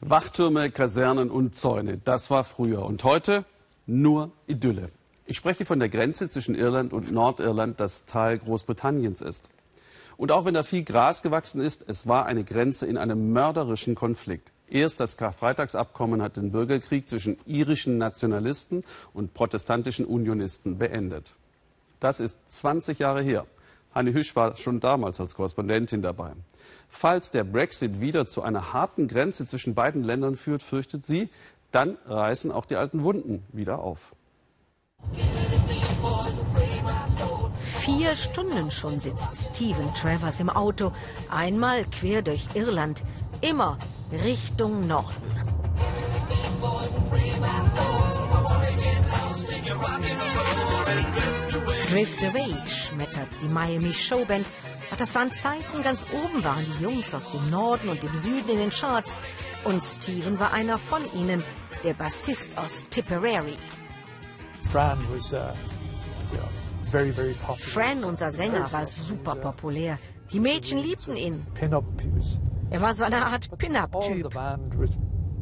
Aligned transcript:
Wachtürme, 0.00 0.70
Kasernen 0.70 1.30
und 1.30 1.54
Zäune, 1.54 1.98
das 1.98 2.30
war 2.30 2.44
früher. 2.44 2.84
Und 2.84 3.04
heute 3.04 3.44
nur 3.86 4.32
Idylle. 4.46 4.90
Ich 5.26 5.36
spreche 5.36 5.64
von 5.64 5.78
der 5.78 5.88
Grenze 5.88 6.28
zwischen 6.28 6.54
Irland 6.54 6.92
und 6.92 7.12
Nordirland, 7.12 7.80
das 7.80 8.04
Teil 8.04 8.38
Großbritanniens 8.38 9.20
ist. 9.20 9.50
Und 10.16 10.32
auch 10.32 10.44
wenn 10.44 10.54
da 10.54 10.62
viel 10.62 10.84
Gras 10.84 11.22
gewachsen 11.22 11.60
ist, 11.60 11.84
es 11.88 12.06
war 12.06 12.26
eine 12.26 12.44
Grenze 12.44 12.86
in 12.86 12.98
einem 12.98 13.32
mörderischen 13.32 13.94
Konflikt. 13.94 14.52
Erst 14.68 15.00
das 15.00 15.16
Karfreitagsabkommen 15.16 16.22
hat 16.22 16.36
den 16.36 16.52
Bürgerkrieg 16.52 17.08
zwischen 17.08 17.38
irischen 17.46 17.98
Nationalisten 17.98 18.84
und 19.14 19.34
protestantischen 19.34 20.04
Unionisten 20.04 20.78
beendet. 20.78 21.34
Das 22.00 22.20
ist 22.20 22.36
20 22.48 22.98
Jahre 22.98 23.22
her. 23.22 23.46
Hanne 23.94 24.12
Hüsch 24.12 24.36
war 24.36 24.56
schon 24.56 24.80
damals 24.80 25.20
als 25.20 25.34
Korrespondentin 25.34 26.02
dabei. 26.02 26.32
Falls 26.88 27.30
der 27.30 27.44
Brexit 27.44 28.00
wieder 28.00 28.28
zu 28.28 28.42
einer 28.42 28.72
harten 28.72 29.08
Grenze 29.08 29.46
zwischen 29.46 29.74
beiden 29.74 30.04
Ländern 30.04 30.36
führt, 30.36 30.62
fürchtet 30.62 31.06
sie, 31.06 31.28
dann 31.72 31.96
reißen 32.06 32.52
auch 32.52 32.66
die 32.66 32.76
alten 32.76 33.02
Wunden 33.02 33.44
wieder 33.52 33.80
auf. 33.80 34.14
Vier 37.80 38.14
Stunden 38.14 38.70
schon 38.70 39.00
sitzt 39.00 39.54
Steven 39.54 39.92
Travers 39.94 40.40
im 40.40 40.50
Auto, 40.50 40.92
einmal 41.30 41.84
quer 41.84 42.22
durch 42.22 42.46
Irland, 42.54 43.02
immer 43.40 43.78
Richtung 44.24 44.86
Norden. 44.86 45.14
Drift 51.90 52.22
Away 52.22 52.54
schmettert 52.66 53.26
die 53.42 53.48
Miami 53.48 53.92
Showband. 53.92 54.46
Ach, 54.92 54.96
das 54.96 55.12
waren 55.16 55.32
Zeiten, 55.32 55.82
ganz 55.82 56.06
oben 56.12 56.44
waren 56.44 56.64
die 56.64 56.84
Jungs 56.84 57.12
aus 57.12 57.28
dem 57.30 57.50
Norden 57.50 57.88
und 57.88 58.00
dem 58.00 58.16
Süden 58.16 58.48
in 58.48 58.58
den 58.58 58.70
Charts. 58.70 59.18
Und 59.64 59.82
Steven 59.82 60.38
war 60.38 60.52
einer 60.52 60.78
von 60.78 61.02
ihnen, 61.14 61.42
der 61.82 61.94
Bassist 61.94 62.56
aus 62.56 62.84
Tipperary. 62.90 63.56
Fran 64.70 64.98
was, 65.12 65.32
uh, 65.32 65.36
yeah, 66.32 66.48
very, 66.84 67.12
very 67.12 67.32
popular. 67.34 67.58
Fran, 67.58 68.04
unser 68.04 68.30
Sänger, 68.30 68.70
war 68.72 68.86
super 68.86 69.34
populär. 69.34 69.98
Die 70.32 70.38
Mädchen 70.38 70.78
liebten 70.78 71.16
ihn. 71.16 71.44
Er 72.70 72.80
war 72.80 72.94
so 72.94 73.02
eine 73.02 73.26
Art 73.26 73.48
Pin-Up-Typ. 73.58 74.32
band 74.32 74.78
was, 74.78 74.90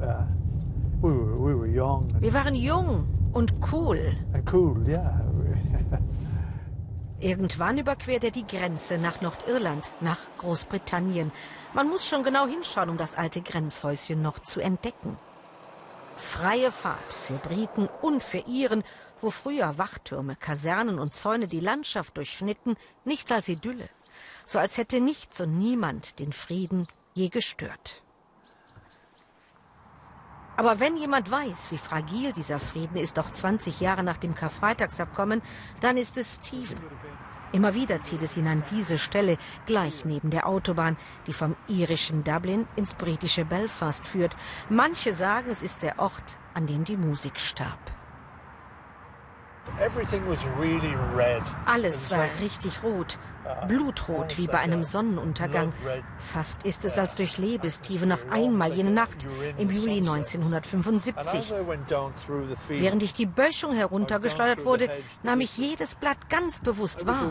uh, 0.01 0.25
we 1.03 1.11
were, 1.11 1.39
we 1.39 1.55
were 1.55 1.69
young 1.69 2.09
and, 2.15 2.23
Wir 2.23 2.33
waren 2.33 2.55
jung 2.55 3.07
und 3.35 3.53
cool. 3.71 4.17
and 4.33 4.51
cool, 4.51 4.83
yeah. 4.89 5.28
Irgendwann 7.21 7.79
überquert 7.79 8.23
er 8.23 8.31
die 8.31 8.47
Grenze 8.47 8.97
nach 8.97 9.21
Nordirland, 9.21 9.93
nach 10.01 10.19
Großbritannien. 10.39 11.33
Man 11.75 11.89
muss 11.89 12.07
schon 12.07 12.23
genau 12.23 12.47
hinschauen, 12.47 12.91
um 12.91 12.97
das 12.97 13.17
alte 13.17 13.43
Grenzhäuschen 13.43 14.23
noch 14.23 14.39
zu 14.39 14.61
entdecken. 14.61 15.19
Freie 16.17 16.71
Fahrt 16.71 17.13
für 17.13 17.35
Briten 17.35 17.89
und 18.03 18.23
für 18.23 18.39
Iren, 18.47 18.85
wo 19.21 19.31
früher 19.31 19.79
Wachtürme, 19.79 20.37
Kasernen 20.37 21.01
und 21.01 21.15
Zäune 21.15 21.49
die 21.49 21.61
Landschaft 21.61 22.17
durchschnitten, 22.17 22.77
nichts 23.05 23.33
als 23.33 23.49
Idylle. 23.49 23.89
So 24.47 24.61
als 24.61 24.79
hätte 24.79 25.01
nichts 25.01 25.41
und 25.41 25.59
niemand 25.59 26.21
den 26.21 26.33
Frieden 26.33 26.87
je 27.15 27.29
gestört. 27.31 28.03
Aber 30.59 30.81
wenn 30.81 30.97
jemand 30.97 31.31
weiß, 31.31 31.71
wie 31.71 31.79
fragil 31.79 32.33
dieser 32.33 32.59
Frieden 32.59 32.97
ist, 32.97 33.21
auch 33.21 33.31
20 33.31 33.79
Jahre 33.79 34.03
nach 34.03 34.17
dem 34.17 34.35
Karfreitagsabkommen, 34.35 35.41
dann 35.81 35.97
ist 35.97 36.17
es 36.17 36.41
Stephen. 36.43 36.77
Immer 37.53 37.75
wieder 37.75 38.03
zieht 38.03 38.23
es 38.23 38.37
ihn 38.37 38.49
an 38.49 38.65
diese 38.69 38.99
Stelle, 38.99 39.39
gleich 39.67 40.05
neben 40.05 40.31
der 40.31 40.49
Autobahn, 40.49 40.97
die 41.29 41.33
vom 41.33 41.55
irischen 41.69 42.25
Dublin 42.25 42.67
ins 42.75 42.95
britische 42.95 43.45
Belfast 43.45 44.05
führt. 44.05 44.37
Manche 44.69 45.15
sagen, 45.15 45.49
es 45.49 45.63
ist 45.63 45.85
der 45.85 46.01
Ort, 46.01 46.39
an 46.55 46.67
dem 46.67 46.83
die 46.83 46.97
Musik 46.97 47.39
starb. 47.39 47.79
Alles 51.67 52.11
war 52.11 52.25
richtig 52.41 52.83
rot, 52.83 53.19
blutrot 53.69 54.39
wie 54.39 54.47
bei 54.47 54.59
einem 54.59 54.85
Sonnenuntergang. 54.85 55.73
Fast 56.19 56.65
ist 56.65 56.85
es, 56.85 56.99
als 56.99 57.17
durchlebe 57.17 57.71
Steven 57.71 58.13
auf 58.13 58.25
einmal 58.31 58.73
jene 58.73 58.91
Nacht 58.91 59.27
im 59.57 59.71
Juli 59.71 59.99
And 59.99 60.09
as 60.09 60.35
1975. 60.35 61.53
I 61.53 61.67
went 61.67 61.91
down 61.91 62.13
through 62.15 62.49
the 62.49 62.57
field, 62.57 62.83
Während 62.83 63.03
ich 63.03 63.13
die 63.13 63.27
Böschung 63.27 63.75
heruntergeschleudert 63.75 64.65
wurde, 64.65 64.91
nahm 65.23 65.41
ich 65.41 65.57
jedes 65.57 65.95
Blatt 65.95 66.29
ganz 66.29 66.59
bewusst 66.59 67.07
wahr. 67.07 67.31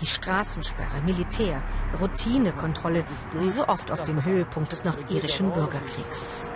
Die 0.00 0.06
Straßensperre, 0.06 1.02
Militär, 1.04 1.62
Routinekontrolle, 2.00 3.04
wie 3.34 3.48
so 3.48 3.68
oft 3.68 3.90
auf 3.90 4.04
dem 4.04 4.24
Höhepunkt 4.24 4.72
des 4.72 4.84
nordirischen 4.84 5.52
Bürgerkriegs. 5.52 6.50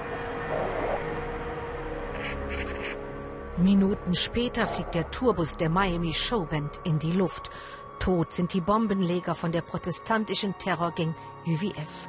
Minuten 3.59 4.15
später 4.15 4.67
fliegt 4.67 4.94
der 4.94 5.11
Tourbus 5.11 5.56
der 5.56 5.71
Miami 5.71 6.12
Showband 6.12 6.78
in 6.84 6.99
die 6.99 7.12
Luft. 7.12 7.50
Tot 7.99 8.34
sind 8.34 8.53
die 8.53 8.61
Bombenleger 8.61 9.34
von 9.34 9.50
der 9.50 9.62
protestantischen 9.62 10.59
Terrorgang 10.59 11.15
UVF. 11.47 12.09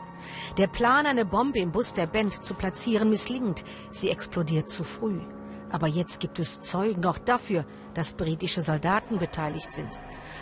Der 0.57 0.67
Plan, 0.67 1.05
eine 1.05 1.23
Bombe 1.23 1.59
im 1.59 1.71
Bus 1.71 1.93
der 1.93 2.07
Band 2.07 2.43
zu 2.43 2.53
platzieren, 2.53 3.09
misslingt. 3.09 3.63
Sie 3.91 4.09
explodiert 4.09 4.67
zu 4.67 4.83
früh. 4.83 5.21
Aber 5.69 5.87
jetzt 5.87 6.19
gibt 6.19 6.39
es 6.39 6.59
Zeugen 6.59 7.05
auch 7.05 7.17
dafür, 7.17 7.65
dass 7.93 8.11
britische 8.11 8.61
Soldaten 8.61 9.17
beteiligt 9.17 9.73
sind. 9.73 9.89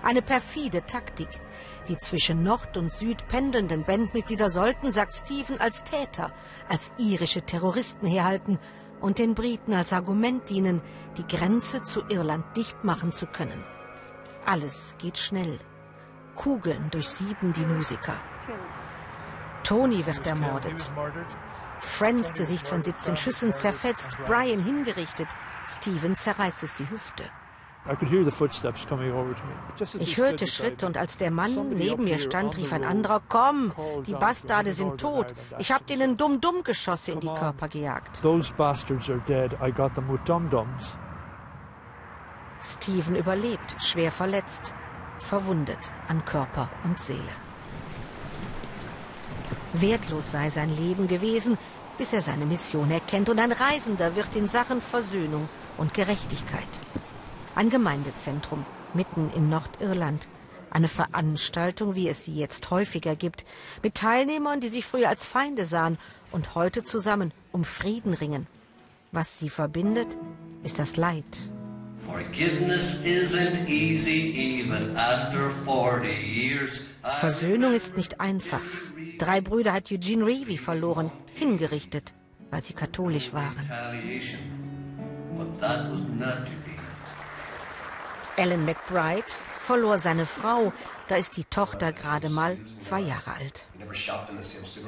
Eine 0.01 0.23
perfide 0.23 0.87
Taktik. 0.87 1.29
Die 1.87 1.99
zwischen 1.99 2.41
Nord 2.41 2.77
und 2.77 2.91
Süd 2.91 3.27
pendelnden 3.27 3.83
Bandmitglieder 3.83 4.49
sollten, 4.49 4.91
sagt 4.91 5.13
Stephen, 5.13 5.59
als 5.59 5.83
Täter, 5.83 6.31
als 6.67 6.91
irische 6.97 7.43
Terroristen 7.43 8.07
herhalten 8.07 8.57
und 9.05 9.19
den 9.19 9.35
Briten 9.35 9.75
als 9.75 9.93
Argument 9.93 10.49
dienen, 10.49 10.81
die 11.15 11.27
Grenze 11.27 11.83
zu 11.83 12.01
Irland 12.09 12.43
dicht 12.57 12.83
machen 12.83 13.11
zu 13.11 13.27
können. 13.27 13.63
Alles 14.47 14.95
geht 14.97 15.19
schnell. 15.19 15.59
Kugeln 16.35 16.89
durchsieben 16.89 17.53
die 17.53 17.65
Musiker. 17.65 18.15
Tony 19.63 20.03
wird 20.07 20.25
ermordet. 20.25 20.91
Friends 21.81 22.33
Gesicht 22.33 22.67
von 22.67 22.81
17 22.81 23.15
Schüssen 23.15 23.53
zerfetzt, 23.53 24.17
Brian 24.25 24.63
hingerichtet, 24.63 25.27
Steven 25.67 26.15
zerreißt 26.15 26.63
es 26.63 26.73
die 26.73 26.89
Hüfte. 26.89 27.25
I 27.87 27.95
could 27.95 28.09
hear 28.09 28.23
the 28.23 28.31
footsteps 28.31 28.83
coming 28.87 29.11
over 29.11 29.35
to 29.35 29.43
me. 29.43 29.53
Just 29.77 29.95
as 29.95 30.01
he 30.01 30.07
Ich 30.11 30.17
hörte 30.17 30.47
Schritte 30.47 30.87
und 30.87 30.97
als 30.97 31.17
der 31.17 31.29
Mann 31.29 31.69
neben 31.69 32.03
mir 32.03 32.17
stand, 32.19 32.57
rief 32.57 32.73
ein 32.73 32.83
anderer, 32.83 33.21
komm, 33.29 33.73
die 34.07 34.13
Bastarde 34.13 34.71
sind 34.71 34.99
tot. 34.99 35.35
Ich 35.59 35.71
hab 35.71 35.85
denen 35.85 36.17
Dumm-Dumm-Geschosse 36.17 37.11
in 37.11 37.19
die. 37.19 37.27
Körper 37.27 37.67
gejagt. 37.67 38.21
Those 38.21 38.51
bastards 38.53 39.09
are 39.09 39.21
dead. 39.27 39.53
I 39.61 39.71
got 39.71 39.93
them 39.93 40.11
with 40.11 40.19
dum-dums. 40.25 40.97
Steven 42.61 43.15
überlebt, 43.15 43.75
schwer 43.79 44.11
verletzt, 44.11 44.73
verwundet 45.19 45.91
an 46.07 46.25
Körper 46.25 46.69
und 46.83 46.99
Seele. 46.99 47.21
Wertlos 49.73 50.31
sei 50.31 50.49
sein 50.49 50.75
Leben 50.75 51.07
gewesen, 51.07 51.57
bis 51.97 52.13
er 52.13 52.21
seine 52.21 52.45
Mission 52.45 52.89
erkennt 52.89 53.29
und 53.29 53.39
ein 53.39 53.51
Reisender 53.51 54.15
wird 54.15 54.35
in 54.35 54.47
Sachen 54.47 54.81
Versöhnung 54.81 55.47
und 55.77 55.93
Gerechtigkeit. 55.93 56.63
Ein 57.55 57.69
Gemeindezentrum 57.69 58.65
mitten 58.93 59.31
in 59.35 59.49
Nordirland. 59.49 60.27
Eine 60.69 60.89
Veranstaltung, 60.89 61.95
wie 61.95 62.09
es 62.09 62.25
sie 62.25 62.35
jetzt 62.35 62.69
häufiger 62.69 63.15
gibt, 63.15 63.45
mit 63.81 63.95
Teilnehmern, 63.95 64.59
die 64.59 64.67
sich 64.67 64.85
früher 64.85 65.07
als 65.09 65.25
Feinde 65.25 65.65
sahen 65.65 65.97
und 66.31 66.55
heute 66.55 66.83
zusammen 66.83 67.31
um 67.53 67.63
Frieden 67.63 68.13
ringen. 68.13 68.47
Was 69.13 69.39
sie 69.39 69.49
verbindet, 69.49 70.17
ist 70.63 70.79
das 70.79 70.97
Leid 70.97 71.49
Forgiveness 72.05 72.99
isn't 73.03 73.67
easy 73.67 74.61
even 74.61 74.95
after 74.95 75.49
40 75.49 76.11
years. 76.11 76.81
I 77.03 77.19
Versöhnung 77.19 77.73
ist 77.73 77.97
nicht 77.97 78.21
einfach. 78.21 78.61
Drei 79.17 79.41
Brüder 79.41 79.73
hat 79.73 79.91
Eugene 79.91 80.25
Reevy 80.25 80.57
verloren, 80.57 81.11
hingerichtet, 81.33 82.13
weil 82.51 82.63
sie 82.63 82.73
katholisch 82.73 83.33
waren. 83.33 83.67
Alan 88.37 88.65
McBride 88.65 89.25
verlor 89.57 89.97
seine 89.97 90.25
Frau, 90.25 90.71
da 91.07 91.15
ist 91.15 91.37
die 91.37 91.45
Tochter 91.45 91.91
gerade 91.91 92.29
mal 92.29 92.57
zwei 92.77 92.99
Jahre 93.01 93.33
alt. 93.33 93.65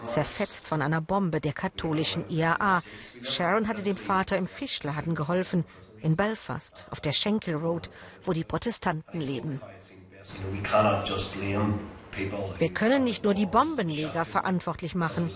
Zerfetzt 0.06 0.68
von 0.68 0.82
einer 0.82 1.02
Bombe 1.02 1.42
der 1.42 1.54
katholischen 1.54 2.30
IAA. 2.30 2.82
Sharon 3.24 3.68
hatte 3.68 3.84
dem 3.84 3.98
Vater 3.98 4.38
im 4.38 4.48
Fischladen 4.48 5.16
geholfen, 5.16 5.66
in 6.02 6.16
Belfast, 6.16 6.88
auf 6.92 7.02
der 7.02 7.14
Schenkel 7.14 7.56
Road, 7.56 7.90
wo 8.24 8.34
die 8.34 8.44
Protestanten 8.44 9.20
leben. 9.20 9.62
Wir 12.58 12.74
können 12.74 13.04
nicht 13.04 13.24
nur 13.24 13.34
die 13.34 13.46
Bombenleger 13.46 14.26
verantwortlich 14.26 14.96
machen. 14.96 15.30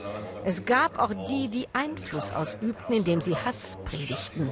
Es 0.46 0.66
gab 0.66 1.00
auch 1.00 1.14
die, 1.30 1.48
die 1.48 1.68
Einfluss 1.74 2.32
ausübten, 2.32 2.96
indem 2.96 3.22
sie 3.22 3.36
Hass 3.36 3.78
predigten. 3.86 4.52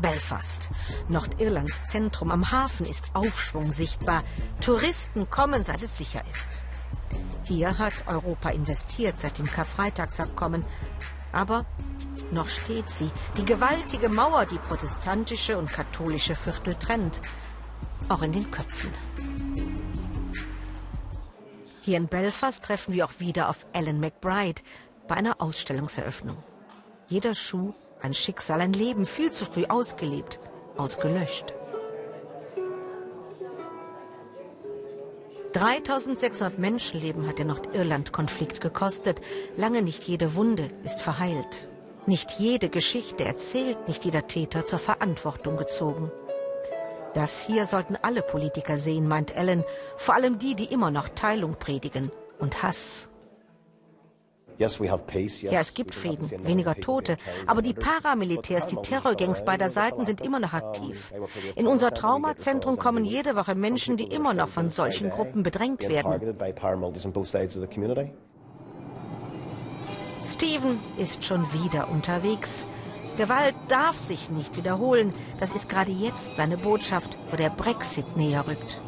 Belfast. 0.00 0.70
Nordirlands 1.08 1.84
Zentrum 1.86 2.30
am 2.30 2.50
Hafen 2.50 2.86
ist 2.86 3.10
Aufschwung 3.14 3.72
sichtbar. 3.72 4.22
Touristen 4.60 5.28
kommen, 5.30 5.64
seit 5.64 5.82
es 5.82 5.98
sicher 5.98 6.22
ist. 6.30 6.62
Hier 7.44 7.78
hat 7.78 8.06
Europa 8.06 8.50
investiert 8.50 9.18
seit 9.18 9.38
dem 9.38 9.46
Karfreitagsabkommen. 9.46 10.64
Aber 11.32 11.64
noch 12.30 12.48
steht 12.48 12.90
sie, 12.90 13.10
die 13.36 13.44
gewaltige 13.44 14.08
Mauer, 14.08 14.44
die 14.44 14.58
protestantische 14.58 15.56
und 15.56 15.72
katholische 15.72 16.36
Viertel 16.36 16.74
trennt. 16.74 17.20
Auch 18.08 18.22
in 18.22 18.32
den 18.32 18.50
Köpfen. 18.50 18.92
Hier 21.80 21.96
in 21.96 22.08
Belfast 22.08 22.62
treffen 22.62 22.92
wir 22.92 23.06
auch 23.06 23.18
wieder 23.18 23.48
auf 23.48 23.64
Ellen 23.72 23.98
McBride 23.98 24.60
bei 25.06 25.14
einer 25.14 25.40
Ausstellungseröffnung. 25.40 26.36
Jeder 27.08 27.34
Schuh 27.34 27.72
ein 28.00 28.14
Schicksal, 28.14 28.60
ein 28.60 28.72
Leben 28.72 29.06
viel 29.06 29.30
zu 29.32 29.44
früh 29.44 29.64
ausgelebt, 29.66 30.40
ausgelöscht. 30.76 31.54
3600 35.52 36.58
Menschenleben 36.58 37.26
hat 37.26 37.38
der 37.38 37.46
Nordirland-Konflikt 37.46 38.60
gekostet. 38.60 39.20
Lange 39.56 39.82
nicht 39.82 40.04
jede 40.04 40.34
Wunde 40.34 40.68
ist 40.84 41.00
verheilt. 41.00 41.68
Nicht 42.06 42.32
jede 42.38 42.68
Geschichte 42.68 43.24
erzählt, 43.24 43.88
nicht 43.88 44.04
jeder 44.04 44.26
Täter 44.26 44.64
zur 44.64 44.78
Verantwortung 44.78 45.56
gezogen. 45.56 46.12
Das 47.14 47.46
hier 47.46 47.66
sollten 47.66 47.96
alle 47.96 48.22
Politiker 48.22 48.78
sehen, 48.78 49.08
meint 49.08 49.34
Ellen, 49.34 49.64
vor 49.96 50.14
allem 50.14 50.38
die, 50.38 50.54
die 50.54 50.66
immer 50.66 50.90
noch 50.90 51.08
Teilung 51.08 51.56
predigen 51.58 52.12
und 52.38 52.62
Hass. 52.62 53.08
Ja, 54.58 55.60
es 55.60 55.74
gibt 55.74 55.94
Frieden, 55.94 56.30
weniger 56.44 56.74
Tote, 56.74 57.16
aber 57.46 57.62
die 57.62 57.74
Paramilitärs, 57.74 58.66
die 58.66 58.76
Terrorgangs 58.76 59.44
beider 59.44 59.70
Seiten 59.70 60.04
sind 60.04 60.20
immer 60.20 60.40
noch 60.40 60.52
aktiv. 60.52 61.12
In 61.54 61.66
unser 61.66 61.94
Traumazentrum 61.94 62.76
kommen 62.76 63.04
jede 63.04 63.36
Woche 63.36 63.54
Menschen, 63.54 63.96
die 63.96 64.04
immer 64.04 64.34
noch 64.34 64.48
von 64.48 64.68
solchen 64.68 65.10
Gruppen 65.10 65.42
bedrängt 65.42 65.88
werden. 65.88 66.36
Stephen 70.24 70.80
ist 70.98 71.24
schon 71.24 71.52
wieder 71.52 71.88
unterwegs. 71.88 72.66
Gewalt 73.16 73.54
darf 73.68 73.96
sich 73.96 74.30
nicht 74.30 74.56
wiederholen. 74.56 75.12
Das 75.40 75.52
ist 75.52 75.68
gerade 75.68 75.90
jetzt 75.90 76.36
seine 76.36 76.56
Botschaft, 76.56 77.16
wo 77.30 77.36
der 77.36 77.50
Brexit 77.50 78.16
näher 78.16 78.46
rückt. 78.46 78.80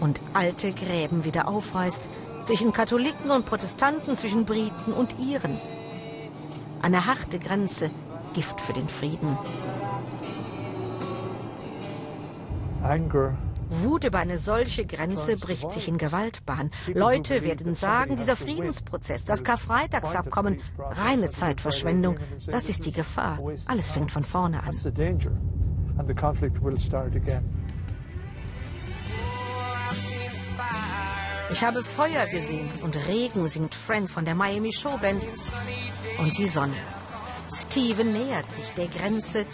Und 0.00 0.20
alte 0.34 0.72
Gräben 0.72 1.24
wieder 1.24 1.48
aufreißt, 1.48 2.08
zwischen 2.46 2.72
Katholiken 2.72 3.30
und 3.30 3.46
Protestanten, 3.46 4.16
zwischen 4.16 4.44
Briten 4.44 4.92
und 4.92 5.18
Iren. 5.18 5.60
Eine 6.80 7.06
harte 7.06 7.38
Grenze, 7.38 7.90
Gift 8.34 8.60
für 8.60 8.72
den 8.72 8.88
Frieden. 8.88 9.38
Anger 12.82 13.36
Wut 13.80 14.04
über 14.04 14.18
eine 14.18 14.38
solche 14.38 14.84
Grenze 14.84 15.36
bricht 15.36 15.70
sich 15.72 15.88
in 15.88 15.98
Gewalt 15.98 16.44
Bahn. 16.44 16.70
Leute 16.92 17.42
werden 17.42 17.74
sagen, 17.74 18.16
dieser 18.16 18.36
Friedensprozess, 18.36 19.24
das 19.24 19.44
Karfreitagsabkommen, 19.44 20.60
reine 20.78 21.30
Zeitverschwendung, 21.30 22.16
das 22.46 22.68
ist 22.68 22.84
die 22.84 22.92
Gefahr. 22.92 23.38
Alles 23.66 23.90
fängt 23.90 24.12
von 24.12 24.24
vorne 24.24 24.62
an. 24.62 24.72
Ich 31.52 31.62
habe 31.62 31.82
Feuer 31.82 32.26
gesehen 32.26 32.70
und 32.82 32.96
Regen, 33.08 33.46
singt 33.48 33.74
Friend 33.74 34.10
von 34.10 34.24
der 34.24 34.34
Miami 34.34 34.72
Showband. 34.72 35.26
Und 36.18 36.36
die 36.38 36.48
Sonne. 36.48 36.76
Steven 37.54 38.12
nähert 38.12 38.50
sich 38.50 38.70
der 38.76 38.88
Grenze. 38.88 39.46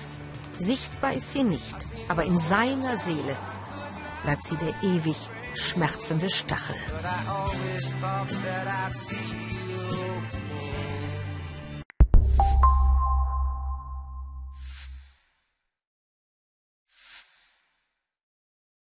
Sichtbar 0.59 1.15
ist 1.15 1.33
sie 1.33 1.43
nicht, 1.43 1.77
aber 2.09 2.25
in 2.25 2.39
seiner 2.39 2.97
Seele 2.97 3.37
bleibt 4.23 4.45
sie 4.45 4.57
der 4.57 4.75
ewig 4.83 5.17
schmerzende 5.55 6.31
Stachel. 6.31 6.77